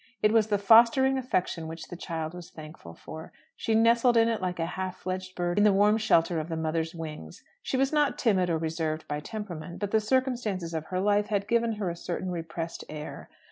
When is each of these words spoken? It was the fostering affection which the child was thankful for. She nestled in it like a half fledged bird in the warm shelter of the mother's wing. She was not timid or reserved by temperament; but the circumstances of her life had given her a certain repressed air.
It 0.23 0.31
was 0.31 0.47
the 0.47 0.57
fostering 0.57 1.19
affection 1.19 1.67
which 1.67 1.89
the 1.89 1.95
child 1.95 2.33
was 2.33 2.49
thankful 2.49 2.95
for. 2.95 3.31
She 3.55 3.75
nestled 3.75 4.17
in 4.17 4.29
it 4.29 4.41
like 4.41 4.57
a 4.57 4.65
half 4.65 4.97
fledged 4.97 5.35
bird 5.35 5.59
in 5.59 5.63
the 5.63 5.71
warm 5.71 5.99
shelter 5.99 6.39
of 6.39 6.49
the 6.49 6.57
mother's 6.57 6.95
wing. 6.95 7.31
She 7.61 7.77
was 7.77 7.93
not 7.93 8.17
timid 8.17 8.49
or 8.49 8.57
reserved 8.57 9.07
by 9.07 9.19
temperament; 9.19 9.77
but 9.77 9.91
the 9.91 9.99
circumstances 10.01 10.73
of 10.73 10.85
her 10.87 10.99
life 10.99 11.27
had 11.27 11.47
given 11.47 11.73
her 11.73 11.91
a 11.91 11.95
certain 11.95 12.31
repressed 12.31 12.83
air. 12.89 13.29